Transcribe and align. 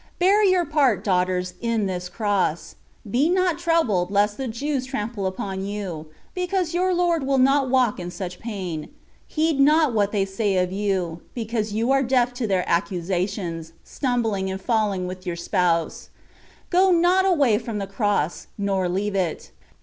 Bear 0.17 0.43
your 0.43 0.65
part, 0.65 1.03
daughters, 1.03 1.53
in 1.61 1.85
this 1.85 2.09
Cross: 2.09 2.73
be 3.11 3.29
not 3.29 3.59
troubled, 3.59 4.09
lest 4.09 4.35
the 4.35 4.47
Jews 4.47 4.87
trample 4.87 5.27
upon 5.27 5.63
you, 5.63 6.07
because 6.33 6.73
your 6.73 6.91
Lord 6.91 7.21
will 7.21 7.37
not 7.37 7.69
walk 7.69 7.99
in 7.99 8.09
such 8.09 8.39
pain; 8.39 8.89
heed 9.27 9.59
not 9.59 9.93
what 9.93 10.11
they 10.11 10.25
say 10.25 10.57
of 10.57 10.71
you, 10.71 11.21
because 11.35 11.73
you 11.73 11.91
are 11.91 12.01
deaf 12.01 12.33
to 12.33 12.47
their 12.47 12.67
accusations, 12.67 13.73
stumbling 13.83 14.49
and 14.49 14.59
falling 14.59 15.05
with 15.05 15.27
your 15.27 15.35
Spouse; 15.35 16.09
go 16.71 16.89
not 16.91 17.23
awav 17.23 17.61
from 17.61 17.77
the 17.77 17.85
Cross, 17.85 18.47
nor 18.57 18.89
leave 18.89 19.13
it. 19.13 19.51